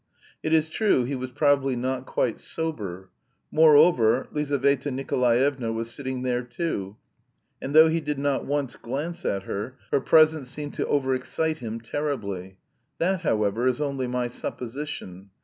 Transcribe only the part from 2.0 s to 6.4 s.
quite sober. Moreover, Lizaveta Nikolaevna was sitting